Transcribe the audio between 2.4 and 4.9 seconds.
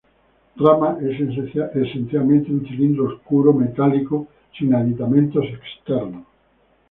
un cilindro oscuro, metálico, sin